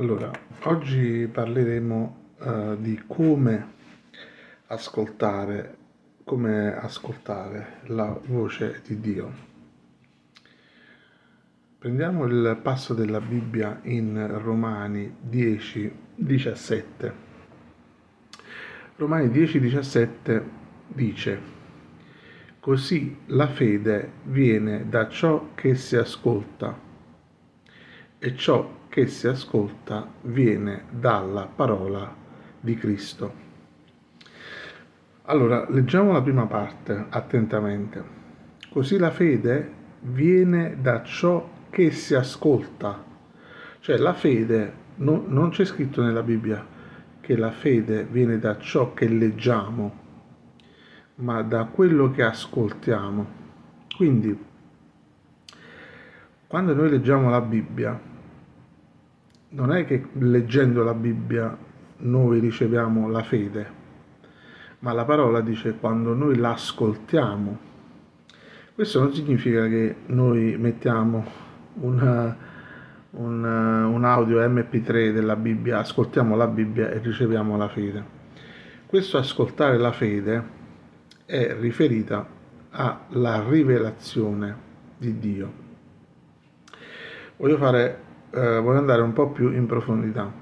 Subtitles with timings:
[0.00, 0.30] Allora,
[0.62, 3.72] oggi parleremo uh, di come
[4.68, 5.76] ascoltare,
[6.24, 9.30] come ascoltare la voce di Dio.
[11.78, 17.14] Prendiamo il passo della Bibbia in Romani 10, 17.
[18.96, 20.44] Romani 10, 17
[20.86, 21.40] dice,
[22.58, 26.74] così la fede viene da ciò che si ascolta
[28.18, 32.12] e ciò che si ascolta viene dalla parola
[32.60, 33.32] di Cristo.
[35.22, 38.18] Allora, leggiamo la prima parte attentamente.
[38.68, 43.04] Così la fede viene da ciò che si ascolta.
[43.78, 46.66] Cioè la fede, no, non c'è scritto nella Bibbia
[47.20, 49.98] che la fede viene da ciò che leggiamo,
[51.16, 53.38] ma da quello che ascoltiamo.
[53.96, 54.36] Quindi,
[56.48, 58.09] quando noi leggiamo la Bibbia,
[59.50, 61.56] non è che leggendo la Bibbia
[61.98, 63.78] noi riceviamo la fede,
[64.80, 67.68] ma la parola dice quando noi l'ascoltiamo.
[68.74, 71.24] Questo non significa che noi mettiamo
[71.80, 72.36] una,
[73.10, 78.18] un, un audio MP3 della Bibbia, ascoltiamo la Bibbia e riceviamo la fede.
[78.86, 80.58] Questo ascoltare la fede
[81.26, 82.26] è riferita
[82.70, 84.56] alla rivelazione
[84.96, 85.52] di Dio.
[87.36, 90.32] Voglio fare eh, voglio andare un po' più in profondità.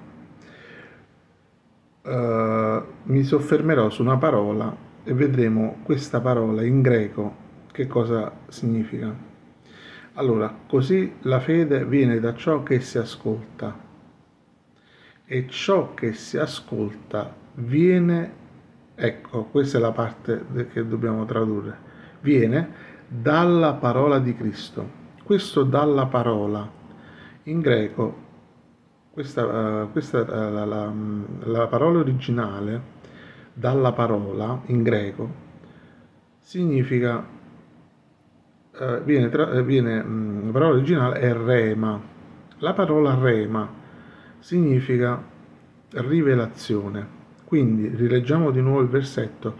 [2.02, 9.14] Eh, mi soffermerò su una parola e vedremo questa parola in greco che cosa significa.
[10.14, 13.86] Allora, così la fede viene da ciò che si ascolta
[15.24, 18.32] e ciò che si ascolta viene,
[18.94, 21.78] ecco, questa è la parte che dobbiamo tradurre,
[22.20, 22.68] viene
[23.06, 24.96] dalla parola di Cristo.
[25.22, 26.77] Questo dalla parola
[27.50, 28.26] in greco
[29.10, 30.92] questa, uh, questa uh, la, la,
[31.40, 32.96] la, parola originale
[33.52, 35.46] dalla parola in greco
[36.38, 37.26] significa
[38.78, 42.00] uh, viene, tra, viene um, la parola originale è rema.
[42.58, 43.68] La parola rema
[44.38, 45.20] significa
[45.90, 47.16] rivelazione.
[47.44, 49.56] Quindi rileggiamo di nuovo il versetto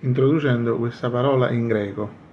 [0.00, 2.26] introducendo questa parola in greco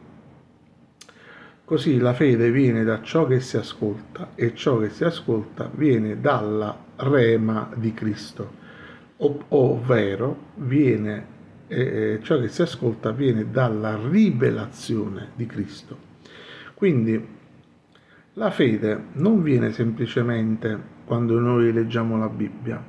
[1.66, 6.22] Così la fede viene da ciò che si ascolta e ciò che si ascolta viene
[6.22, 8.52] dalla rema di Cristo,
[9.18, 11.26] ovvero viene,
[11.68, 15.98] eh, ciò che si ascolta viene dalla rivelazione di Cristo.
[16.76, 17.28] Quindi
[18.34, 22.80] la fede non viene semplicemente quando noi leggiamo la Bibbia,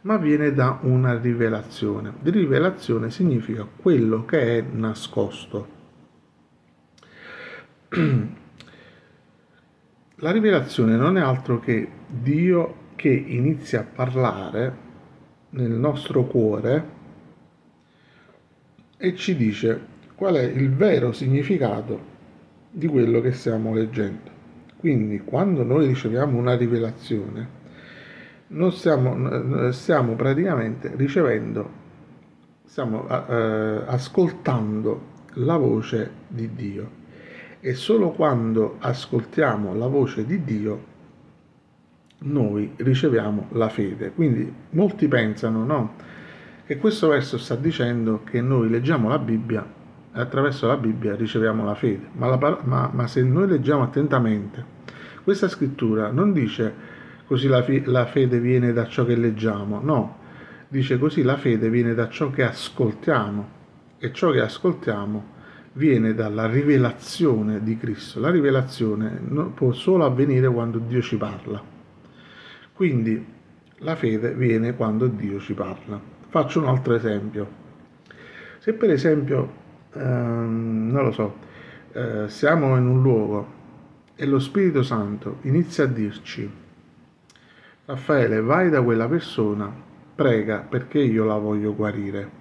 [0.00, 2.10] ma viene da una rivelazione.
[2.22, 5.80] Rivelazione significa quello che è nascosto
[10.16, 14.76] la rivelazione non è altro che Dio che inizia a parlare
[15.50, 17.00] nel nostro cuore
[18.96, 22.10] e ci dice qual è il vero significato
[22.70, 24.30] di quello che stiamo leggendo.
[24.78, 27.60] Quindi quando noi riceviamo una rivelazione,
[28.48, 31.70] non stiamo, stiamo praticamente ricevendo,
[32.64, 37.00] stiamo eh, ascoltando la voce di Dio
[37.64, 40.90] e solo quando ascoltiamo la voce di Dio
[42.24, 44.10] noi riceviamo la fede.
[44.10, 45.94] Quindi molti pensano no,
[46.66, 49.64] che questo verso sta dicendo che noi leggiamo la Bibbia
[50.12, 54.64] e attraverso la Bibbia riceviamo la fede, ma, la, ma, ma se noi leggiamo attentamente,
[55.22, 56.74] questa scrittura non dice
[57.26, 60.16] così la, la fede viene da ciò che leggiamo, no,
[60.66, 63.60] dice così la fede viene da ciò che ascoltiamo.
[63.98, 65.40] E ciò che ascoltiamo
[65.74, 68.20] viene dalla rivelazione di Cristo.
[68.20, 69.20] La rivelazione
[69.54, 71.62] può solo avvenire quando Dio ci parla.
[72.72, 73.24] Quindi
[73.78, 76.00] la fede viene quando Dio ci parla.
[76.28, 77.60] Faccio un altro esempio.
[78.58, 79.52] Se per esempio,
[79.94, 81.36] ehm, non lo so,
[81.92, 83.60] eh, siamo in un luogo
[84.14, 86.50] e lo Spirito Santo inizia a dirci,
[87.84, 89.72] Raffaele, vai da quella persona,
[90.14, 92.40] prega perché io la voglio guarire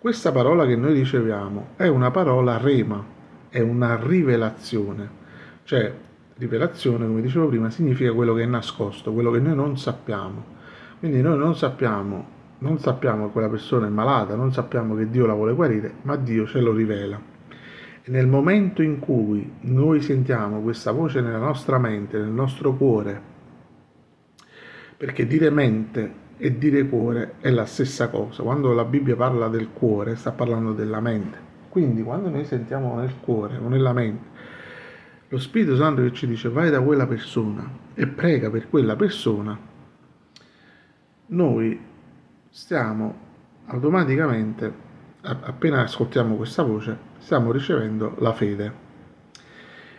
[0.00, 3.04] questa parola che noi riceviamo è una parola rema,
[3.50, 5.10] è una rivelazione,
[5.64, 5.92] cioè
[6.38, 10.42] rivelazione, come dicevo prima, significa quello che è nascosto, quello che noi non sappiamo.
[11.00, 12.26] Quindi noi non sappiamo,
[12.60, 16.16] non sappiamo che quella persona è malata, non sappiamo che Dio la vuole guarire, ma
[16.16, 17.20] Dio ce lo rivela.
[18.02, 23.20] E nel momento in cui noi sentiamo questa voce nella nostra mente, nel nostro cuore,
[24.96, 28.42] perché dire mente e dire cuore è la stessa cosa.
[28.42, 31.48] Quando la Bibbia parla del cuore sta parlando della mente.
[31.68, 34.28] Quindi quando noi sentiamo nel cuore o nella mente
[35.28, 39.56] lo Spirito Santo che ci dice vai da quella persona e prega per quella persona,
[41.26, 41.80] noi
[42.48, 43.14] stiamo
[43.66, 44.72] automaticamente,
[45.20, 48.88] appena ascoltiamo questa voce, stiamo ricevendo la fede.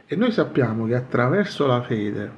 [0.05, 2.29] E noi sappiamo che attraverso la fede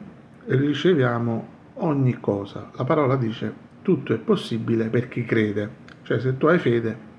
[0.45, 2.69] riceviamo ogni cosa.
[2.75, 5.81] La parola dice tutto è possibile per chi crede.
[6.01, 7.11] Cioè se tu hai fede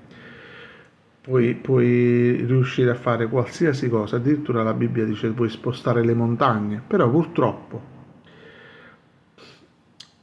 [1.21, 4.17] puoi, puoi riuscire a fare qualsiasi cosa.
[4.17, 6.81] Addirittura la Bibbia dice puoi spostare le montagne.
[6.85, 7.93] Però purtroppo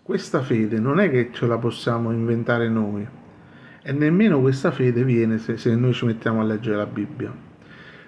[0.02, 3.06] questa fede non è che ce la possiamo inventare noi
[3.84, 7.34] e nemmeno questa fede viene se, se noi ci mettiamo a leggere la Bibbia.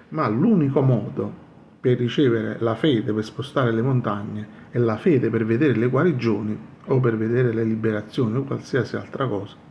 [0.09, 1.43] Ma l'unico modo
[1.79, 6.57] per ricevere la fede per spostare le montagne e la fede per vedere le guarigioni
[6.85, 9.65] o per vedere le liberazioni o qualsiasi altra cosa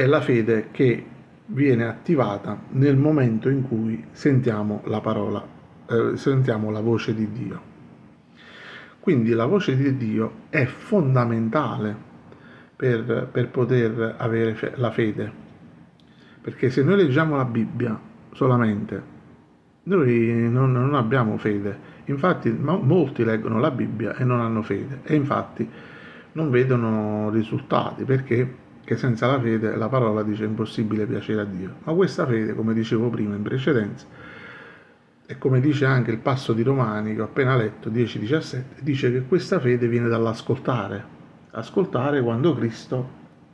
[0.00, 1.04] è la fede che
[1.46, 5.46] viene attivata nel momento in cui sentiamo la parola,
[5.86, 7.68] eh, sentiamo la voce di Dio.
[8.98, 11.94] Quindi la voce di Dio è fondamentale
[12.76, 15.48] per, per poter avere la fede.
[16.40, 17.98] Perché se noi leggiamo la Bibbia
[18.32, 19.02] solamente,
[19.82, 21.89] noi non, non abbiamo fede.
[22.06, 25.68] Infatti molti leggono la Bibbia e non hanno fede e infatti
[26.32, 28.56] non vedono risultati perché
[28.96, 31.74] senza la fede la parola dice impossibile piacere a Dio.
[31.84, 34.04] Ma questa fede, come dicevo prima in precedenza,
[35.26, 39.22] e come dice anche il passo di Romani che ho appena letto, 10-17, dice che
[39.22, 41.04] questa fede viene dall'ascoltare,
[41.52, 43.08] ascoltare quando Cristo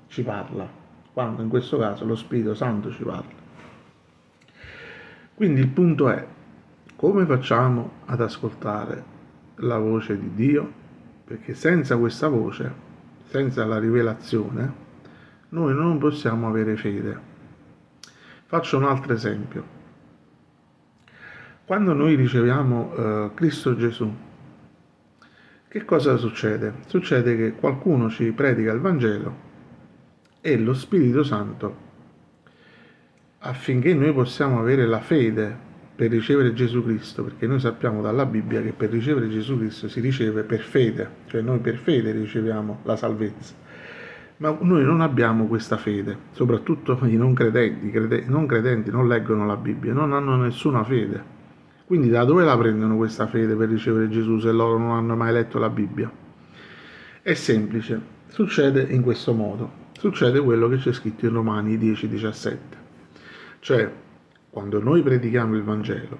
[0.06, 0.66] ci parla,
[1.12, 3.44] quando in questo caso lo Spirito Santo ci parla.
[5.34, 6.26] Quindi il punto è
[6.96, 9.04] come facciamo ad ascoltare
[9.56, 10.72] la voce di Dio?
[11.24, 12.72] Perché senza questa voce,
[13.28, 14.84] senza la rivelazione,
[15.50, 17.20] noi non possiamo avere fede.
[18.46, 19.74] Faccio un altro esempio.
[21.66, 24.10] Quando noi riceviamo eh, Cristo Gesù,
[25.68, 26.76] che cosa succede?
[26.86, 29.44] Succede che qualcuno ci predica il Vangelo
[30.40, 31.76] e lo Spirito Santo,
[33.40, 35.65] affinché noi possiamo avere la fede
[35.96, 40.00] per ricevere Gesù Cristo, perché noi sappiamo dalla Bibbia che per ricevere Gesù Cristo si
[40.00, 43.54] riceve per fede, cioè noi per fede riceviamo la salvezza.
[44.38, 49.46] Ma noi non abbiamo questa fede, soprattutto i non credenti, i non credenti non leggono
[49.46, 51.34] la Bibbia, non hanno nessuna fede.
[51.86, 55.32] Quindi da dove la prendono questa fede per ricevere Gesù se loro non hanno mai
[55.32, 56.12] letto la Bibbia?
[57.22, 57.98] È semplice,
[58.28, 59.84] succede in questo modo.
[59.98, 62.56] Succede quello che c'è scritto in Romani 10-17.
[63.60, 63.90] Cioè,
[64.56, 66.18] quando noi predichiamo il Vangelo,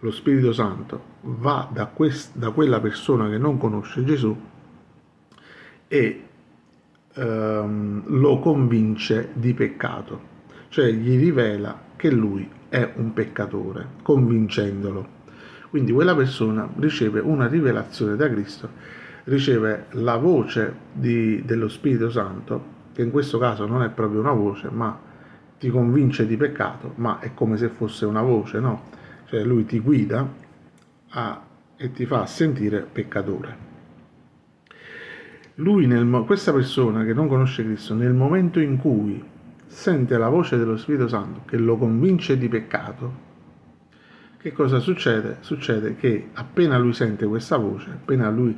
[0.00, 4.36] lo Spirito Santo va da, quest- da quella persona che non conosce Gesù
[5.88, 6.22] e
[7.14, 10.20] ehm, lo convince di peccato,
[10.68, 15.08] cioè gli rivela che lui è un peccatore, convincendolo.
[15.70, 18.68] Quindi quella persona riceve una rivelazione da Cristo,
[19.24, 22.62] riceve la voce di, dello Spirito Santo,
[22.92, 25.12] che in questo caso non è proprio una voce, ma
[25.64, 28.82] ti convince di peccato, ma è come se fosse una voce, no?
[29.24, 30.30] Cioè lui ti guida
[31.08, 31.42] a,
[31.74, 33.56] e ti fa sentire peccatore.
[35.54, 39.24] Nel, questa persona che non conosce Cristo, nel momento in cui
[39.64, 43.12] sente la voce dello Spirito Santo che lo convince di peccato,
[44.36, 45.38] che cosa succede?
[45.40, 48.54] Succede che appena lui sente questa voce, appena lui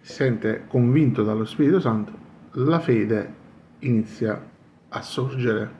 [0.00, 2.12] sente convinto dallo Spirito Santo,
[2.54, 3.34] la fede
[3.78, 4.48] inizia
[4.88, 5.78] a sorgere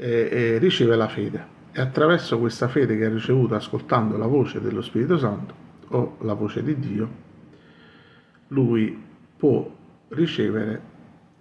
[0.00, 1.58] e, e riceve la fede.
[1.72, 5.54] E attraverso questa fede che ha ricevuto ascoltando la voce dello Spirito Santo
[5.88, 7.08] o la voce di Dio,
[8.48, 8.98] lui
[9.36, 9.70] può
[10.08, 10.82] ricevere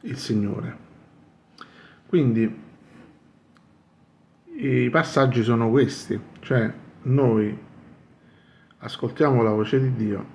[0.02, 0.88] il Signore.
[2.08, 2.68] Quindi
[4.58, 6.72] i passaggi sono questi, cioè
[7.04, 7.58] noi
[8.80, 10.26] ascoltiamo la voce di Dio,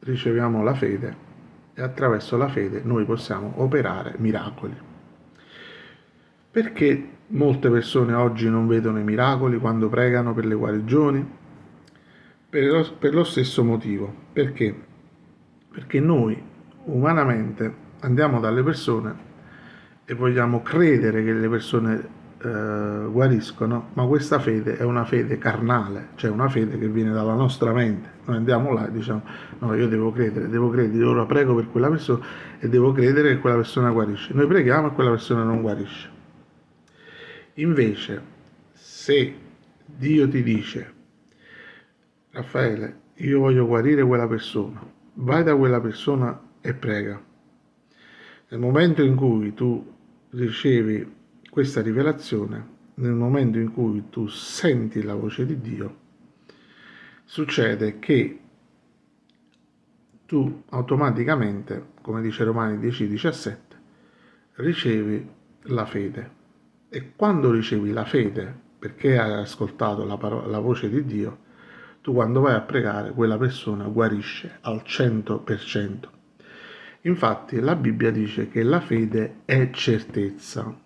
[0.00, 1.28] riceviamo la fede
[1.74, 4.88] e attraverso la fede noi possiamo operare miracoli.
[6.52, 11.38] Perché molte persone oggi non vedono i miracoli quando pregano per le guarigioni?
[12.50, 14.12] Per lo, per lo stesso motivo.
[14.32, 14.74] Perché?
[15.70, 16.42] Perché noi
[16.86, 19.28] umanamente andiamo dalle persone
[20.04, 22.08] e vogliamo credere che le persone
[22.42, 27.34] eh, guariscono, ma questa fede è una fede carnale, cioè una fede che viene dalla
[27.34, 28.08] nostra mente.
[28.24, 29.22] Noi andiamo là e diciamo
[29.60, 32.24] no, io devo credere, devo credere, ora prego per quella persona
[32.58, 34.34] e devo credere che quella persona guarisce.
[34.34, 36.18] Noi preghiamo e quella persona non guarisce.
[37.54, 38.22] Invece,
[38.72, 39.34] se
[39.84, 40.94] Dio ti dice,
[42.30, 44.80] Raffaele, io voglio guarire quella persona,
[45.14, 47.22] vai da quella persona e prega.
[48.48, 49.84] Nel momento in cui tu
[50.30, 51.18] ricevi
[51.50, 55.98] questa rivelazione, nel momento in cui tu senti la voce di Dio,
[57.24, 58.40] succede che
[60.26, 63.58] tu automaticamente, come dice Romani 10:17,
[64.54, 65.28] ricevi
[65.62, 66.38] la fede.
[66.92, 71.38] E quando ricevi la fede, perché hai ascoltato la, parola, la voce di Dio,
[72.00, 76.08] tu quando vai a pregare quella persona guarisce al 100%.
[77.02, 80.76] Infatti la Bibbia dice che la fede è certezza.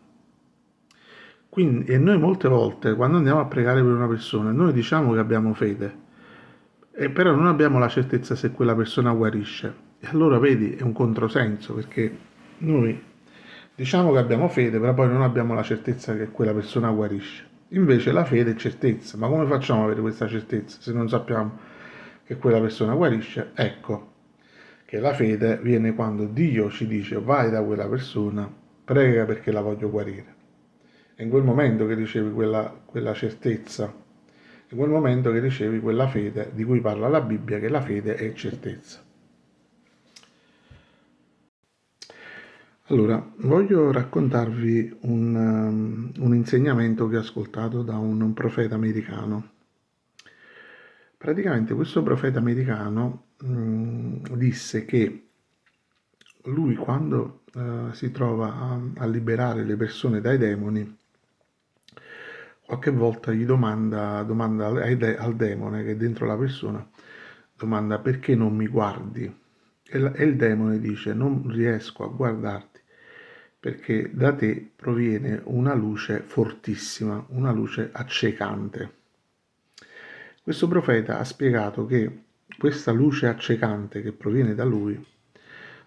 [1.49, 5.20] Quindi, e noi molte volte quando andiamo a pregare per una persona, noi diciamo che
[5.20, 6.02] abbiamo fede,
[6.92, 9.75] e però non abbiamo la certezza se quella persona guarisce.
[10.00, 12.14] E allora vedi, è un controsenso, perché
[12.58, 13.12] noi
[13.75, 17.52] diciamo che abbiamo fede, però poi non abbiamo la certezza che quella persona guarisce.
[17.69, 21.59] Invece la fede è certezza, ma come facciamo ad avere questa certezza se non sappiamo
[22.25, 23.50] che quella persona guarisce?
[23.54, 24.12] Ecco
[24.85, 28.49] che la fede viene quando Dio ci dice vai da quella persona,
[28.85, 30.35] prega perché la voglio guarire.
[31.16, 35.81] È in quel momento che ricevi quella, quella certezza, è in quel momento che ricevi
[35.81, 39.03] quella fede di cui parla la Bibbia, che la fede è certezza.
[42.88, 49.53] Allora, voglio raccontarvi un, um, un, insegnamento che ho ascoltato da un, un, profeta americano.
[51.17, 55.29] Praticamente questo profeta americano mh, mm, disse che
[56.45, 60.99] lui quando uh, si trova a, a, liberare le persone dai demoni,
[62.67, 66.87] qualche volta gli domanda, domanda al, al demone che è dentro la persona,
[67.57, 69.25] domanda perché non mi guardi?
[69.87, 72.74] E, e il demone dice non riesco a guardarti
[73.64, 78.92] perché da te proviene una luce fortissima, una luce accecante.
[80.42, 82.25] Questo profeta ha spiegato che
[82.59, 85.02] questa luce accecante che proviene da lui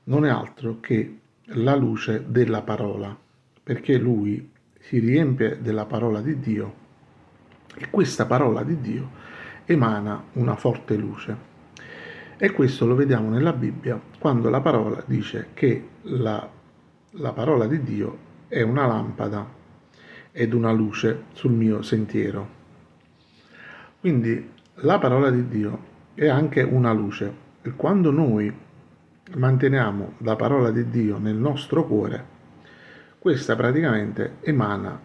[0.05, 1.19] non è altro che
[1.50, 3.15] la luce della parola,
[3.62, 6.74] perché lui si riempie della parola di Dio
[7.75, 9.12] e questa parola di Dio
[9.65, 11.38] emana una forte luce.
[12.38, 16.55] E questo lo vediamo nella Bibbia quando la parola dice che la
[17.12, 19.48] la parola di Dio è una lampada
[20.32, 22.56] ed una luce sul mio sentiero.
[24.00, 25.80] Quindi la parola di Dio
[26.14, 28.54] è anche una luce e quando noi
[29.36, 32.36] manteniamo la parola di Dio nel nostro cuore,
[33.20, 35.00] questa praticamente emana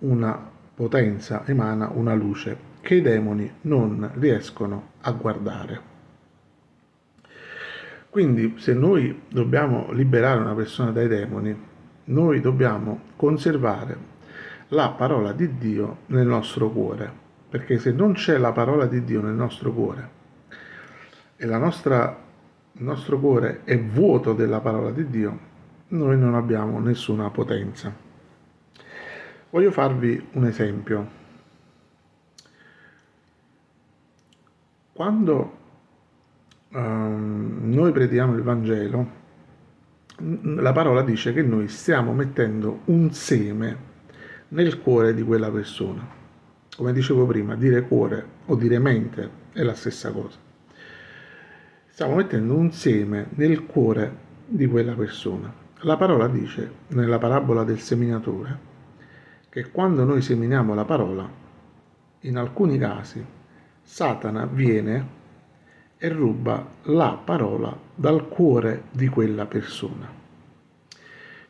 [0.00, 5.95] una potenza, emana una luce che i demoni non riescono a guardare.
[8.16, 11.54] Quindi se noi dobbiamo liberare una persona dai demoni,
[12.04, 13.94] noi dobbiamo conservare
[14.68, 17.12] la parola di Dio nel nostro cuore,
[17.50, 20.08] perché se non c'è la parola di Dio nel nostro cuore
[21.36, 22.18] e nostra,
[22.72, 25.38] il nostro cuore è vuoto della parola di Dio,
[25.88, 27.94] noi non abbiamo nessuna potenza.
[29.50, 31.06] Voglio farvi un esempio.
[34.94, 35.64] Quando
[36.76, 37.35] Ehm,
[37.76, 39.10] noi predichiamo il Vangelo,
[40.40, 43.76] la parola dice che noi stiamo mettendo un seme
[44.48, 46.08] nel cuore di quella persona.
[46.74, 50.38] Come dicevo prima, dire cuore o dire mente è la stessa cosa.
[51.88, 54.16] Stiamo mettendo un seme nel cuore
[54.46, 55.52] di quella persona.
[55.80, 58.58] La parola dice, nella parabola del seminatore,
[59.50, 61.30] che quando noi seminiamo la parola,
[62.20, 63.22] in alcuni casi
[63.82, 65.15] Satana viene
[65.98, 70.08] e ruba la parola dal cuore di quella persona.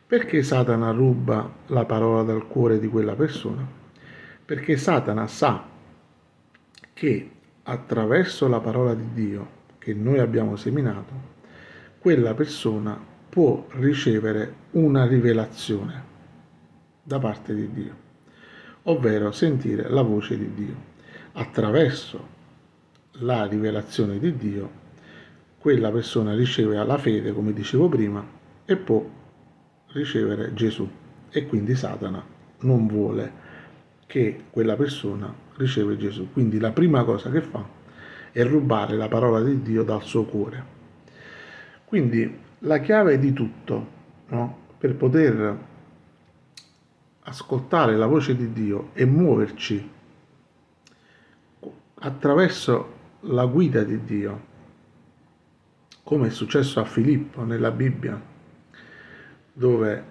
[0.07, 3.67] Perché Satana ruba la parola dal cuore di quella persona?
[4.45, 5.65] Perché Satana sa
[6.93, 7.31] che
[7.63, 11.35] attraverso la parola di Dio che noi abbiamo seminato,
[11.99, 12.97] quella persona
[13.29, 16.03] può ricevere una rivelazione
[17.03, 17.95] da parte di Dio,
[18.83, 20.75] ovvero sentire la voce di Dio
[21.33, 22.35] attraverso
[23.19, 24.85] la rivelazione di Dio,
[25.57, 28.25] quella persona riceve la fede, come dicevo prima,
[28.65, 29.05] e può
[29.93, 30.89] ricevere Gesù.
[31.29, 32.23] E quindi Satana
[32.59, 33.45] non vuole
[34.05, 36.31] che quella persona riceve Gesù.
[36.31, 37.65] Quindi la prima cosa che fa
[38.31, 40.75] è rubare la parola di Dio dal suo cuore.
[41.85, 43.87] Quindi la chiave di tutto
[44.27, 44.57] no?
[44.77, 45.57] per poter
[47.21, 49.89] ascoltare la voce di Dio e muoverci
[51.99, 52.95] attraverso
[53.27, 54.45] la guida di Dio,
[56.03, 58.21] come è successo a Filippo nella Bibbia,
[59.53, 60.03] dove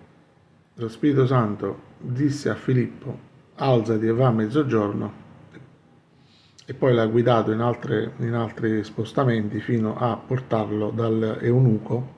[0.75, 3.19] lo Spirito Santo disse a Filippo
[3.55, 5.25] alzati e va a mezzogiorno
[6.67, 12.15] e poi l'ha guidato in, altre, in altri spostamenti fino a portarlo dal eunuco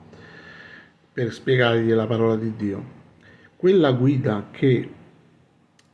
[1.13, 2.97] per spiegargli la parola di Dio.
[3.55, 4.89] Quella guida che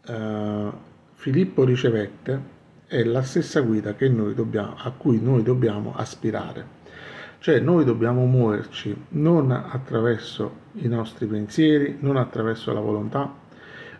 [0.07, 0.71] uh,
[1.13, 2.53] Filippo ricevette
[2.95, 6.83] è la stessa guida dobbiamo, a cui noi dobbiamo aspirare.
[7.39, 13.31] Cioè noi dobbiamo muoverci non attraverso i nostri pensieri, non attraverso la volontà,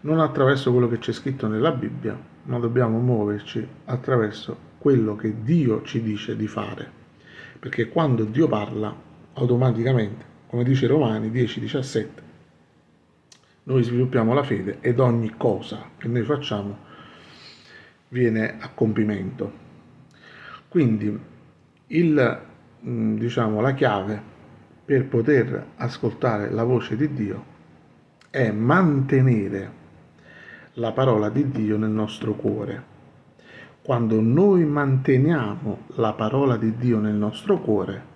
[0.01, 5.81] non attraverso quello che c'è scritto nella Bibbia, ma dobbiamo muoverci attraverso quello che Dio
[5.83, 6.89] ci dice di fare.
[7.59, 8.95] Perché quando Dio parla,
[9.33, 12.07] automaticamente, come dice Romani 10-17,
[13.63, 16.85] noi sviluppiamo la fede ed ogni cosa che noi facciamo
[18.09, 19.63] viene a compimento.
[20.67, 21.19] Quindi
[21.87, 22.41] il,
[22.85, 24.21] mm, diciamo, la chiave
[24.85, 27.53] per poter ascoltare la voce di Dio
[28.29, 29.83] è mantenere
[30.73, 32.93] la parola di Dio nel nostro cuore.
[33.81, 38.13] Quando noi manteniamo la parola di Dio nel nostro cuore,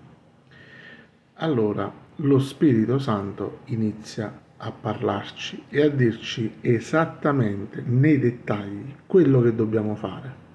[1.35, 9.55] allora lo Spirito Santo inizia a parlarci e a dirci esattamente nei dettagli quello che
[9.55, 10.47] dobbiamo fare.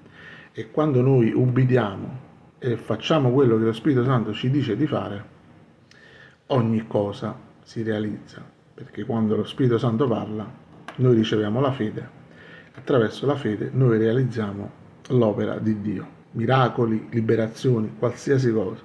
[0.53, 2.19] E quando noi ubbidiamo
[2.57, 5.25] e facciamo quello che lo Spirito Santo ci dice di fare,
[6.47, 8.41] ogni cosa si realizza,
[8.73, 10.49] perché quando lo Spirito Santo parla,
[10.95, 12.09] noi riceviamo la fede,
[12.75, 14.71] attraverso la fede noi realizziamo
[15.09, 18.83] l'opera di Dio, miracoli, liberazioni, qualsiasi cosa.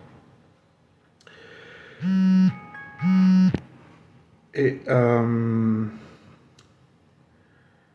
[4.51, 5.91] E um,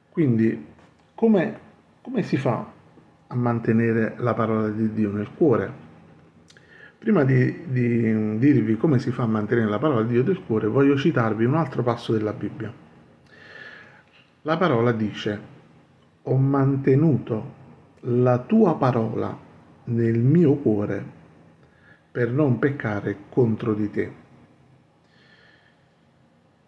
[0.09, 0.73] quindi
[1.15, 1.59] come,
[2.05, 2.71] come si fa
[3.25, 5.73] a mantenere la parola di Dio nel cuore?
[6.99, 10.67] Prima di, di, dirvi come si fa a mantenere la parola di Dio nel cuore,
[10.67, 12.71] voglio citarvi un altro passo della Bibbia.
[14.43, 15.39] La parola dice,
[16.21, 17.53] ho mantenuto
[18.01, 19.35] la tua parola
[19.85, 21.03] nel mio cuore
[22.11, 24.11] per non peccare contro di te.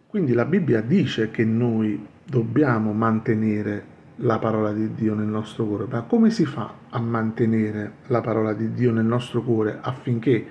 [0.07, 5.85] Quindi la Bibbia dice che noi dobbiamo mantenere la parola di Dio nel nostro cuore,
[5.89, 10.45] ma come si fa a mantenere la parola di Dio nel nostro cuore affinché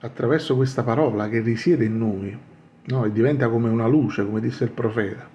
[0.00, 2.38] attraverso questa parola che risiede in noi,
[2.84, 5.28] no, e diventa come una luce, come disse il profeta,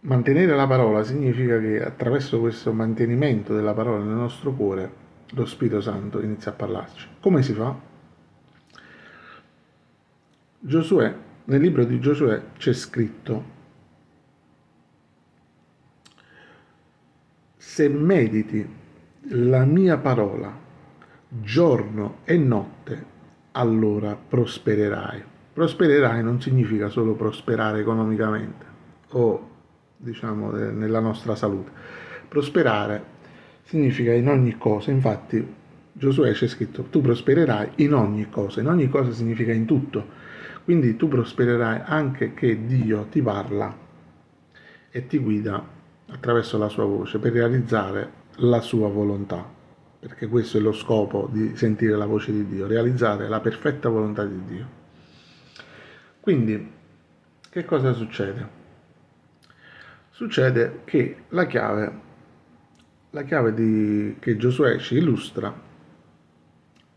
[0.00, 5.80] mantenere la parola significa che attraverso questo mantenimento della parola nel nostro cuore lo Spirito
[5.80, 7.08] Santo inizia a parlarci.
[7.20, 7.74] Come si fa?
[10.60, 11.14] Giosuè,
[11.44, 13.52] nel libro di Giosuè c'è scritto,
[17.74, 18.64] se mediti
[19.30, 20.56] la mia parola
[21.28, 23.04] giorno e notte,
[23.50, 25.20] allora prospererai.
[25.52, 28.64] Prospererai non significa solo prosperare economicamente
[29.08, 29.50] o
[29.96, 31.72] diciamo nella nostra salute.
[32.28, 33.02] Prosperare
[33.64, 35.44] significa in ogni cosa, infatti
[35.96, 40.06] Giosuè c'è scritto tu prospererai in ogni cosa, in ogni cosa significa in tutto,
[40.62, 43.76] quindi tu prospererai anche che Dio ti parla
[44.92, 45.82] e ti guida
[46.14, 49.44] attraverso la sua voce per realizzare la sua volontà,
[49.98, 54.24] perché questo è lo scopo di sentire la voce di Dio, realizzare la perfetta volontà
[54.24, 54.66] di Dio.
[56.20, 56.72] Quindi,
[57.50, 58.62] che cosa succede?
[60.10, 62.02] Succede che la chiave
[63.14, 65.54] la chiave di, che Giosuè ci illustra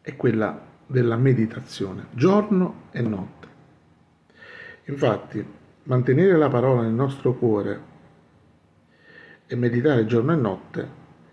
[0.01, 3.47] è quella della meditazione, giorno e notte.
[4.85, 5.45] Infatti,
[5.83, 7.95] mantenere la parola nel nostro cuore
[9.47, 10.87] e meditare giorno e notte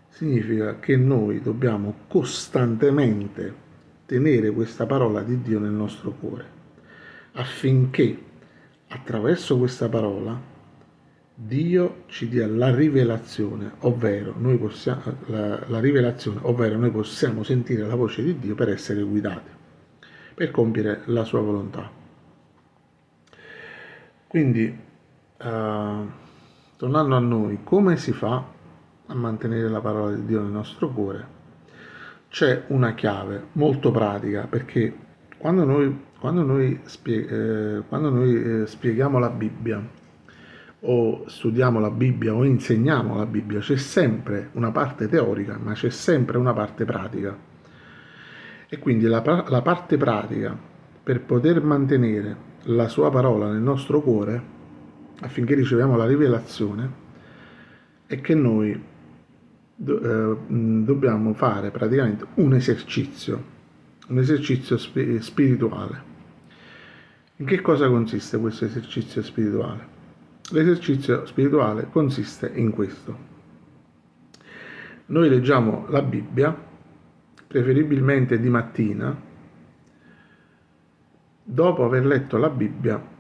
[0.09, 3.63] significa che noi dobbiamo costantemente
[4.07, 6.47] tenere questa parola di Dio nel nostro cuore,
[7.33, 8.17] affinché
[8.89, 10.53] attraverso questa parola
[11.37, 17.85] Dio ci dia la rivelazione, ovvero noi possiamo, la, la rivelazione, ovvero noi possiamo sentire
[17.85, 19.51] la voce di Dio per essere guidati,
[20.33, 21.91] per compiere la sua volontà.
[24.29, 24.79] Quindi,
[25.39, 26.04] uh,
[26.85, 28.45] tornando a noi, come si fa
[29.07, 31.27] a mantenere la parola di Dio nel nostro cuore?
[32.29, 34.95] C'è una chiave molto pratica perché
[35.39, 39.83] quando noi, quando noi, spie, eh, quando noi eh, spieghiamo la Bibbia,
[40.81, 45.89] o studiamo la Bibbia o insegniamo la Bibbia, c'è sempre una parte teorica, ma c'è
[45.89, 47.35] sempre una parte pratica.
[48.69, 50.55] E quindi la, la parte pratica
[51.03, 54.53] per poter mantenere la sua parola nel nostro cuore,
[55.21, 57.03] affinché riceviamo la rivelazione,
[58.07, 58.81] è che noi
[59.75, 63.43] do, eh, dobbiamo fare praticamente un esercizio,
[64.09, 66.13] un esercizio spirituale.
[67.37, 69.93] In che cosa consiste questo esercizio spirituale?
[70.51, 73.33] L'esercizio spirituale consiste in questo.
[75.07, 76.57] Noi leggiamo la Bibbia,
[77.47, 79.17] preferibilmente di mattina,
[81.43, 83.13] dopo aver letto la Bibbia,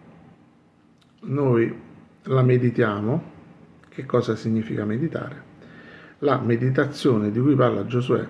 [1.25, 1.75] noi
[2.23, 3.33] la meditiamo.
[3.89, 5.53] Che cosa significa meditare?
[6.19, 8.27] La meditazione di cui parla Giosuè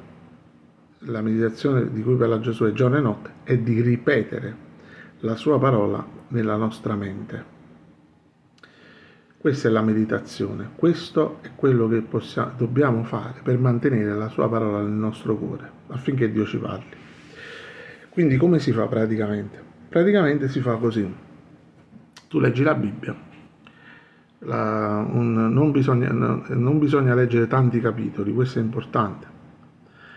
[1.06, 4.56] la meditazione di cui parla Gesù è giorno e notte, è di ripetere
[5.20, 7.52] la sua parola nella nostra mente.
[9.36, 14.48] Questa è la meditazione, questo è quello che possiamo, dobbiamo fare per mantenere la sua
[14.48, 16.96] parola nel nostro cuore, affinché Dio ci parli.
[18.08, 19.62] Quindi come si fa praticamente?
[19.90, 21.23] Praticamente si fa così.
[22.34, 23.14] Tu leggi la Bibbia,
[24.40, 29.24] la, un, non, bisogna, non bisogna leggere tanti capitoli, questo è importante,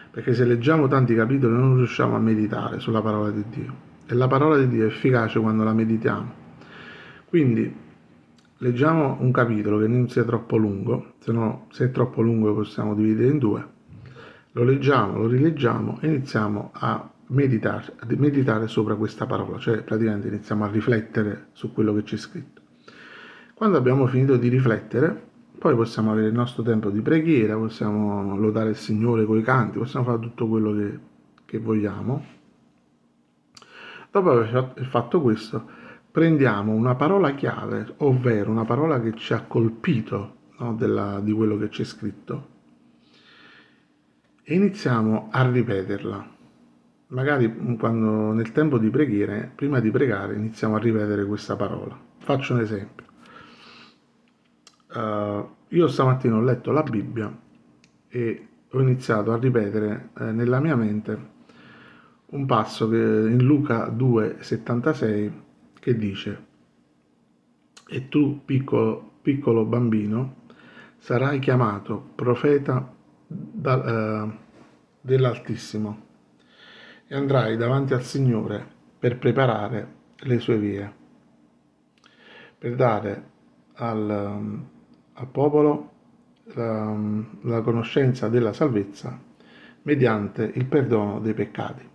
[0.09, 3.71] perché se leggiamo tanti capitoli non riusciamo a meditare sulla parola di Dio.
[4.07, 6.33] E la parola di Dio è efficace quando la meditiamo.
[7.25, 7.71] Quindi
[8.57, 12.95] leggiamo un capitolo che non sia troppo lungo, se no se è troppo lungo possiamo
[12.95, 13.67] dividere in due,
[14.53, 20.63] lo leggiamo, lo rileggiamo e iniziamo a meditare, meditare sopra questa parola, cioè praticamente iniziamo
[20.63, 22.61] a riflettere su quello che c'è scritto.
[23.53, 25.25] Quando abbiamo finito di riflettere,
[25.57, 29.79] poi possiamo avere il nostro tempo di preghiera, possiamo lodare il Signore con i canti,
[29.79, 30.99] possiamo fare tutto quello che,
[31.45, 32.25] che vogliamo.
[34.11, 35.67] Dopo aver fatto questo,
[36.11, 41.57] prendiamo una parola chiave, ovvero una parola che ci ha colpito no, della, di quello
[41.57, 42.55] che c'è scritto,
[44.43, 46.35] e iniziamo a ripeterla.
[47.09, 51.97] Magari quando nel tempo di preghiera, prima di pregare, iniziamo a ripetere questa parola.
[52.17, 53.05] Faccio un esempio.
[54.93, 57.33] Uh, io stamattina ho letto la Bibbia
[58.09, 61.35] e ho iniziato a ripetere eh, nella mia mente
[62.27, 65.31] un passo che in Luca 2,76
[65.79, 66.45] che dice
[67.87, 70.35] e tu piccolo, piccolo bambino
[70.97, 72.93] sarai chiamato profeta
[73.27, 74.37] da, eh,
[74.99, 76.06] dell'Altissimo
[77.07, 78.65] e andrai davanti al Signore
[78.99, 80.93] per preparare le sue vie,
[82.57, 83.23] per dare
[83.75, 84.59] al,
[85.13, 85.91] al popolo
[86.53, 86.95] la,
[87.41, 89.19] la conoscenza della salvezza
[89.83, 91.87] mediante il perdono dei peccati.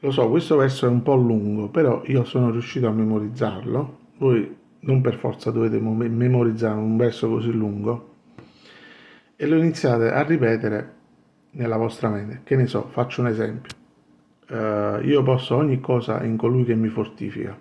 [0.00, 3.98] Lo so, questo verso è un po' lungo, però io sono riuscito a memorizzarlo.
[4.18, 8.14] Voi non per forza dovete memorizzare un verso così lungo
[9.34, 10.94] e lo iniziate a ripetere
[11.52, 12.40] nella vostra mente.
[12.44, 13.77] Che ne so, faccio un esempio.
[14.48, 17.56] Uh, io posso ogni cosa in colui che mi fortifica.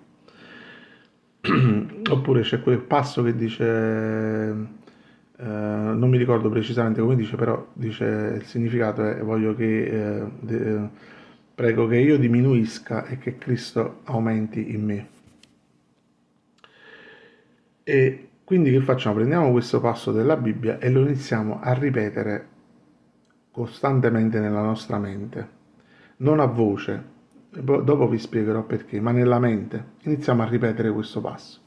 [2.09, 8.35] Oppure c'è quel passo che dice, uh, non mi ricordo precisamente come dice, però dice
[8.37, 10.89] il significato è voglio che uh, de,
[11.57, 15.07] Prego che io diminuisca e che Cristo aumenti in me.
[17.81, 19.15] E quindi che facciamo?
[19.15, 22.47] Prendiamo questo passo della Bibbia e lo iniziamo a ripetere
[23.49, 25.49] costantemente nella nostra mente,
[26.17, 27.03] non a voce,
[27.49, 31.61] dopo vi spiegherò perché, ma nella mente iniziamo a ripetere questo passo.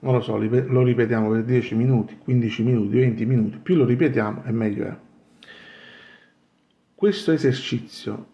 [0.00, 4.44] Non lo so, lo ripetiamo per 10 minuti, 15 minuti, 20 minuti, più lo ripetiamo
[4.44, 4.96] e meglio è.
[6.94, 8.26] Questo esercizio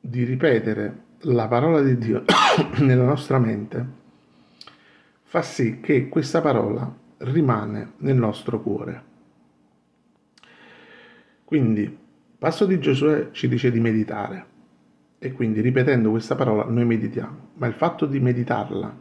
[0.00, 2.24] di ripetere la parola di Dio
[2.78, 4.00] nella nostra mente
[5.22, 9.10] fa sì che questa parola rimane nel nostro cuore.
[11.44, 11.98] Quindi,
[12.38, 14.46] passo di Giosuè ci dice di meditare
[15.24, 18.92] e quindi ripetendo questa parola noi meditiamo, ma il fatto di meditarla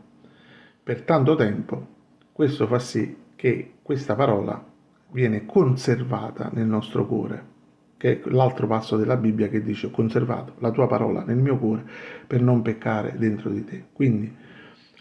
[0.84, 1.88] per tanto tempo,
[2.31, 4.63] questo fa sì che questa parola
[5.10, 7.49] viene conservata nel nostro cuore
[7.97, 11.57] che è l'altro passo della Bibbia che dice ho conservato la tua parola nel mio
[11.57, 11.86] cuore
[12.27, 13.86] per non peccare dentro di te.
[13.91, 14.31] Quindi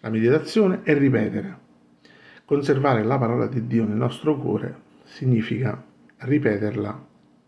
[0.00, 1.58] la meditazione è ripetere.
[2.46, 5.82] Conservare la parola di Dio nel nostro cuore significa
[6.16, 7.06] ripeterla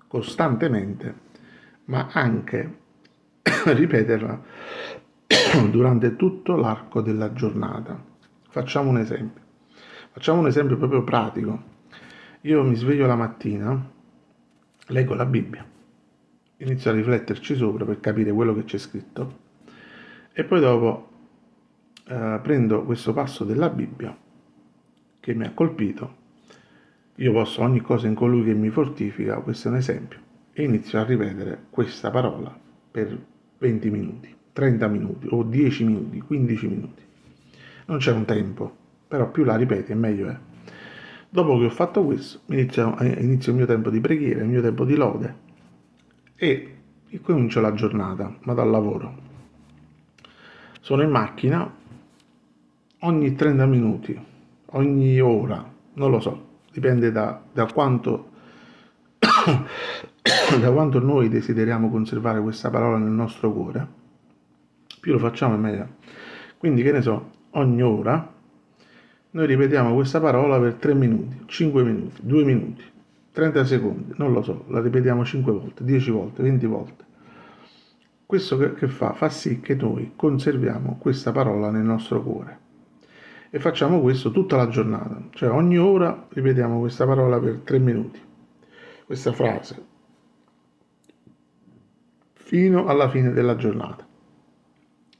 [0.08, 1.14] costantemente,
[1.86, 2.80] ma anche
[3.66, 4.42] ripeterla
[5.70, 8.02] durante tutto l'arco della giornata.
[8.48, 9.42] Facciamo un esempio.
[10.12, 11.70] Facciamo un esempio proprio pratico.
[12.42, 13.90] Io mi sveglio la mattina
[14.92, 15.64] leggo la Bibbia,
[16.58, 19.40] inizio a rifletterci sopra per capire quello che c'è scritto
[20.32, 21.08] e poi dopo
[22.08, 24.16] eh, prendo questo passo della Bibbia
[25.20, 26.20] che mi ha colpito,
[27.16, 30.18] io posso ogni cosa in colui che mi fortifica, questo è un esempio,
[30.52, 32.58] e inizio a ripetere questa parola
[32.92, 33.18] per
[33.58, 37.02] 20 minuti, 30 minuti o 10 minuti, 15 minuti.
[37.86, 38.76] Non c'è un tempo,
[39.08, 40.36] però più la ripeti meglio è.
[41.28, 44.84] Dopo che ho fatto questo, inizio, inizio il mio tempo di preghiera, il mio tempo
[44.84, 45.36] di lode
[46.36, 46.76] e
[47.22, 49.14] comincio la giornata, vado al lavoro.
[50.80, 51.72] Sono in macchina
[53.00, 54.20] ogni 30 minuti,
[54.66, 58.30] ogni ora, non lo so, dipende da, da quanto
[60.60, 63.86] da quanto noi desideriamo conservare questa parola nel nostro cuore,
[65.00, 65.88] più lo facciamo è meglio.
[66.58, 68.32] Quindi, che ne so, ogni ora
[69.30, 72.84] noi ripetiamo questa parola per 3 minuti, 5 minuti, 2 minuti,
[73.32, 77.04] 30 secondi, non lo so, la ripetiamo 5 volte, 10 volte, 20 volte.
[78.24, 79.12] Questo che, fa?
[79.14, 82.60] Fa sì che noi conserviamo questa parola nel nostro cuore.
[83.50, 88.18] E facciamo questo tutta la giornata, cioè ogni ora ripetiamo questa parola per tre minuti,
[89.04, 89.90] questa frase,
[92.52, 94.06] fino alla fine della giornata.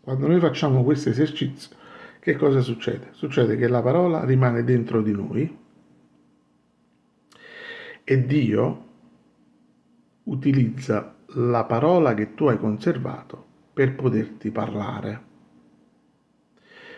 [0.02, 1.74] Quando noi facciamo questo esercizio,
[2.20, 3.08] che cosa succede?
[3.12, 5.58] Succede che la parola rimane dentro di noi
[8.04, 8.86] e Dio
[10.24, 15.22] utilizza la parola che tu hai conservato per poterti parlare.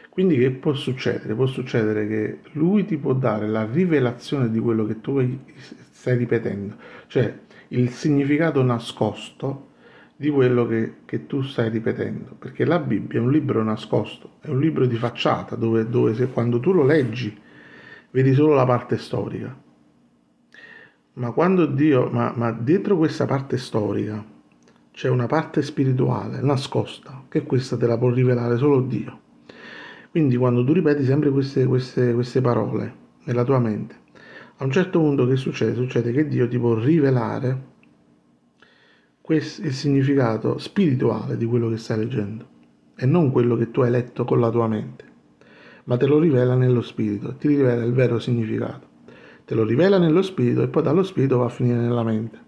[0.08, 1.32] Quindi che può succedere?
[1.36, 5.38] Può succedere che lui ti può dare la rivelazione di quello che tu
[5.92, 6.74] stai ripetendo,
[7.06, 9.70] cioè il significato nascosto
[10.16, 14.48] di quello che, che tu stai ripetendo, perché la Bibbia è un libro nascosto, è
[14.48, 17.37] un libro di facciata dove, dove se, quando tu lo leggi
[18.11, 19.62] vedi solo la parte storica
[21.14, 24.24] ma quando Dio, ma, ma dietro questa parte storica
[24.90, 29.20] c'è una parte spirituale nascosta, che questa te la può rivelare solo Dio.
[30.11, 33.94] Quindi quando tu ripeti sempre queste, queste, queste parole nella tua mente,
[34.57, 35.74] a un certo punto che succede?
[35.74, 37.72] Succede che Dio ti può rivelare
[39.26, 42.46] il significato spirituale di quello che stai leggendo
[42.94, 45.04] e non quello che tu hai letto con la tua mente,
[45.84, 48.92] ma te lo rivela nello spirito, ti rivela il vero significato.
[49.46, 52.38] Te lo rivela nello spirito e poi dallo spirito va a finire nella mente.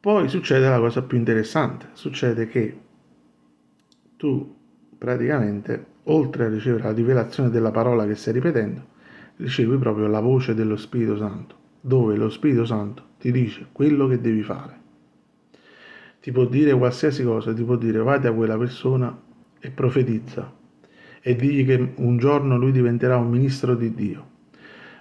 [0.00, 2.78] Poi succede la cosa più interessante, succede che
[4.16, 4.56] tu
[4.96, 8.82] praticamente, oltre a ricevere la rivelazione della parola che stai ripetendo,
[9.36, 14.18] ricevi proprio la voce dello Spirito Santo, dove lo Spirito Santo ti dice quello che
[14.18, 14.78] devi fare.
[16.22, 19.14] Ti può dire qualsiasi cosa, ti può dire vai da quella persona
[19.60, 20.50] e profetizza,
[21.20, 24.28] e digli che un giorno lui diventerà un ministro di Dio.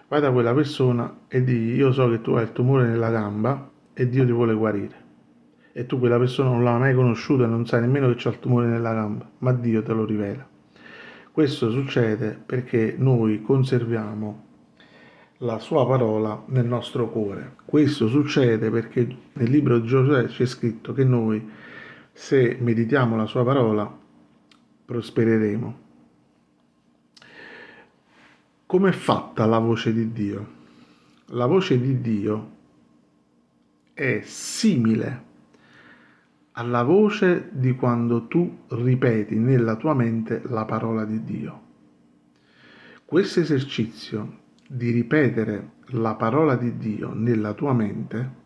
[0.10, 3.72] Vai da quella persona e digli io so che tu hai il tumore nella gamba
[3.94, 5.08] e Dio ti vuole guarire.
[5.72, 8.40] E tu quella persona non l'hai mai conosciuta e non sai nemmeno che c'è il
[8.40, 10.46] tumore nella gamba, ma Dio te lo rivela.
[11.32, 14.48] Questo succede perché noi conserviamo
[15.40, 17.56] la sua parola nel nostro cuore.
[17.66, 21.48] Questo succede perché nel libro di Giosuè c'è scritto che noi,
[22.12, 23.98] se meditiamo la sua parola,
[24.86, 25.88] prospereremo.
[28.66, 30.58] Come è fatta la voce di Dio?
[31.28, 32.58] La voce di Dio
[33.94, 35.28] è simile
[36.54, 41.62] alla voce di quando tu ripeti nella tua mente la parola di Dio.
[43.06, 44.39] Questo esercizio
[44.72, 48.38] di ripetere la parola di Dio nella tua mente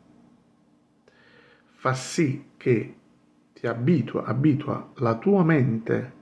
[1.74, 2.96] fa sì che
[3.52, 6.14] ti abitua, abitua la tua mente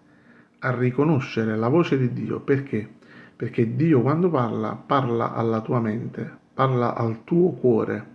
[0.58, 2.94] a riconoscere la voce di Dio perché?
[3.36, 8.08] perché Dio quando parla parla alla tua mente, parla al tuo cuore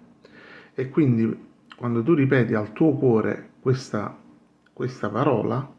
[0.74, 1.38] e quindi
[1.76, 4.18] quando tu ripeti al tuo cuore questa,
[4.72, 5.72] questa parola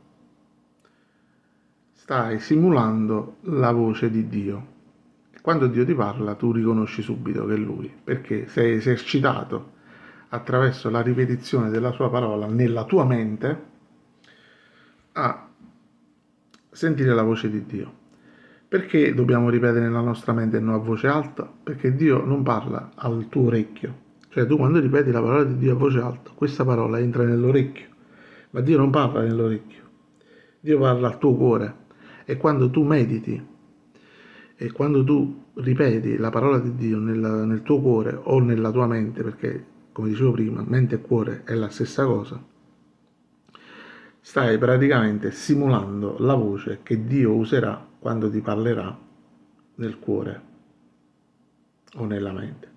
[1.91, 4.75] stai simulando la voce di Dio.
[5.47, 9.75] Quando Dio ti parla tu riconosci subito che è Lui, perché sei esercitato
[10.27, 13.61] attraverso la ripetizione della sua parola nella tua mente
[15.13, 15.47] a
[16.69, 17.93] sentire la voce di Dio.
[18.67, 21.49] Perché dobbiamo ripetere nella nostra mente non a voce alta?
[21.63, 23.95] Perché Dio non parla al tuo orecchio.
[24.27, 27.87] Cioè tu quando ripeti la parola di Dio a voce alta, questa parola entra nell'orecchio,
[28.49, 29.83] ma Dio non parla nell'orecchio.
[30.59, 31.75] Dio parla al tuo cuore.
[32.25, 33.55] E quando tu mediti
[34.57, 38.87] e quando tu ripeti la parola di Dio nel, nel tuo cuore o nella tua
[38.87, 42.43] mente, perché come dicevo prima, mente e cuore è la stessa cosa,
[44.19, 48.95] stai praticamente simulando la voce che Dio userà quando ti parlerà
[49.75, 50.41] nel cuore
[51.95, 52.71] o nella mente.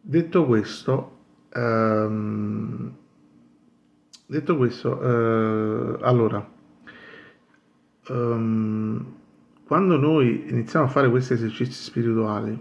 [0.00, 1.18] Detto questo,
[1.50, 2.96] ehm,
[4.26, 6.50] detto questo, eh, allora,
[8.08, 9.17] ehm,
[9.68, 12.58] quando noi iniziamo a fare questi esercizi spirituali,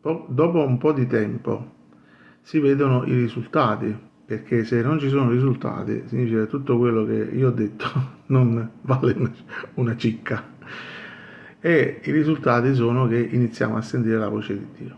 [0.00, 1.74] dopo un po' di tempo
[2.40, 7.16] si vedono i risultati perché se non ci sono risultati significa che tutto quello che
[7.34, 7.84] io ho detto
[8.28, 9.14] non vale
[9.74, 10.42] una cicca
[11.60, 14.96] e i risultati sono che iniziamo a sentire la voce di Dio.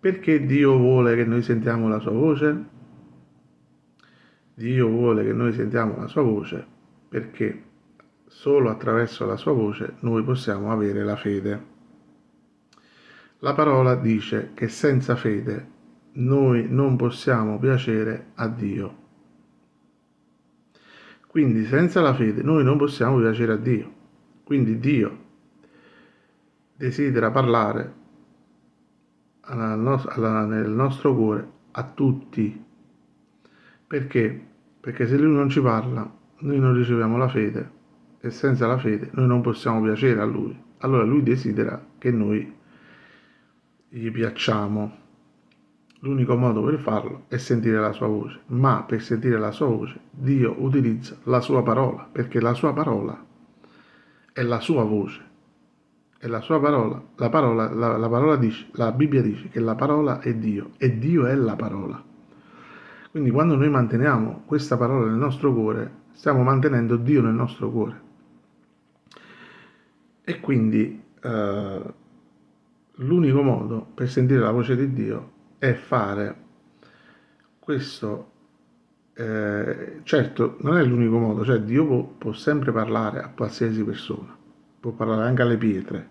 [0.00, 2.64] Perché Dio vuole che noi sentiamo la sua voce?
[4.54, 6.66] Dio vuole che noi sentiamo la sua voce
[7.08, 7.68] perché
[8.30, 11.66] solo attraverso la sua voce noi possiamo avere la fede.
[13.40, 15.78] La parola dice che senza fede
[16.12, 18.98] noi non possiamo piacere a Dio.
[21.26, 23.92] Quindi senza la fede noi non possiamo piacere a Dio.
[24.44, 25.18] Quindi Dio
[26.76, 27.94] desidera parlare
[29.48, 32.64] nel nostro cuore a tutti.
[33.88, 34.46] Perché?
[34.80, 37.78] Perché se lui non ci parla, noi non riceviamo la fede
[38.20, 40.58] e senza la fede noi non possiamo piacere a lui.
[40.78, 42.58] Allora lui desidera che noi
[43.88, 44.98] gli piacciamo.
[46.02, 50.00] L'unico modo per farlo è sentire la sua voce, ma per sentire la sua voce
[50.10, 53.22] Dio utilizza la sua parola, perché la sua parola
[54.32, 55.28] è la sua voce.
[56.18, 59.74] E la sua parola, la parola, la, la parola dice, la Bibbia dice che la
[59.74, 62.02] parola è Dio e Dio è la parola.
[63.10, 68.08] Quindi quando noi manteniamo questa parola nel nostro cuore, stiamo mantenendo Dio nel nostro cuore.
[70.30, 71.82] E quindi eh,
[72.94, 76.36] l'unico modo per sentire la voce di Dio è fare
[77.58, 78.30] questo.
[79.12, 84.36] Eh, certo, non è l'unico modo, cioè Dio può, può, sempre parlare a qualsiasi persona,
[84.78, 86.10] può parlare anche alle pietre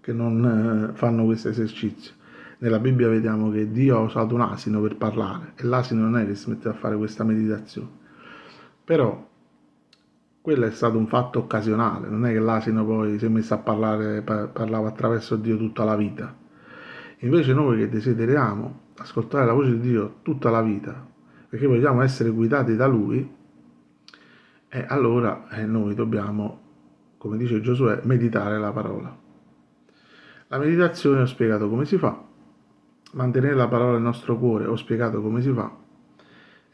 [0.00, 2.14] che non eh, fanno questo esercizio.
[2.60, 6.24] Nella Bibbia vediamo che Dio ha usato un asino per parlare e l'asino non è
[6.24, 7.90] che si mette a fare questa meditazione.
[8.82, 9.28] Però
[10.48, 13.58] quello è stato un fatto occasionale, non è che l'asino poi si è messo a
[13.58, 16.34] parlare, parlava attraverso Dio tutta la vita.
[17.18, 21.06] Invece noi che desideriamo ascoltare la voce di Dio tutta la vita,
[21.50, 23.30] perché vogliamo essere guidati da Lui,
[24.70, 26.60] e allora eh, noi dobbiamo,
[27.18, 29.14] come dice Giosuè, meditare la parola.
[30.46, 32.24] La meditazione ho spiegato come si fa,
[33.12, 35.70] mantenere la parola nel nostro cuore ho spiegato come si fa,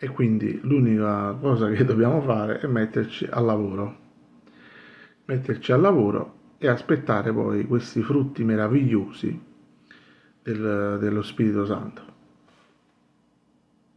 [0.05, 3.97] e quindi l'unica cosa che dobbiamo fare è metterci al lavoro.
[5.25, 9.41] Metterci al lavoro e aspettare poi questi frutti meravigliosi
[10.43, 12.14] del, dello Spirito Santo.